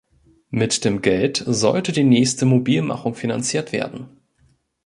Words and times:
Mit 0.49 0.83
dem 0.83 1.03
Geld 1.03 1.43
sollte 1.45 1.91
die 1.91 2.03
nächste 2.03 2.47
Mobilmachung 2.47 3.13
finanziert 3.13 3.71
werden. 3.71 4.07